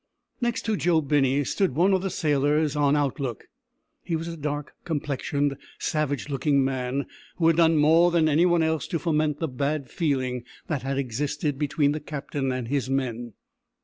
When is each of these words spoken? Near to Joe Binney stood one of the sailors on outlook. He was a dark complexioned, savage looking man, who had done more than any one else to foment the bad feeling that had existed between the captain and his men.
Near 0.41 0.53
to 0.53 0.75
Joe 0.77 1.01
Binney 1.01 1.43
stood 1.43 1.75
one 1.75 1.93
of 1.93 2.01
the 2.01 2.09
sailors 2.09 2.75
on 2.75 2.95
outlook. 2.95 3.43
He 4.03 4.15
was 4.15 4.27
a 4.27 4.35
dark 4.35 4.73
complexioned, 4.83 5.57
savage 5.77 6.27
looking 6.27 6.65
man, 6.65 7.05
who 7.37 7.45
had 7.45 7.57
done 7.57 7.77
more 7.77 8.09
than 8.09 8.27
any 8.27 8.47
one 8.47 8.63
else 8.63 8.87
to 8.87 8.97
foment 8.97 9.37
the 9.39 9.47
bad 9.47 9.91
feeling 9.91 10.43
that 10.65 10.81
had 10.81 10.97
existed 10.97 11.59
between 11.59 11.91
the 11.91 11.99
captain 11.99 12.51
and 12.51 12.67
his 12.67 12.89
men. 12.89 13.33